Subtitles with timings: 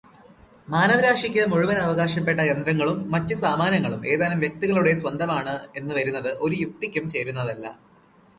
[0.67, 7.65] മാനവരാശിക്ക് മുഴുവൻ അവകാശപ്പെട്ട യന്ത്രങ്ങളും മറ്റ് സാമാനങ്ങളും ഏതാനും വ്യക്തികളുടെ സ്വന്തമാണ് എന്നുവരുന്നത് ഒരു യുക്തിക്കും ചേരുന്നതല്ല.